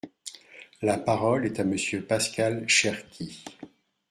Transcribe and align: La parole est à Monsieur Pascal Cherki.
La 0.81 0.97
parole 0.97 1.45
est 1.45 1.59
à 1.59 1.63
Monsieur 1.63 2.01
Pascal 2.03 2.67
Cherki. 2.67 3.45